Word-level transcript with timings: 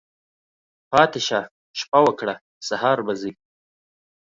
پاتی 0.91 1.21
شه، 1.27 1.39
شپه 1.79 1.99
وکړه، 2.03 2.35
سهار 2.67 2.97
به 3.05 3.13
ځی. 3.21 3.31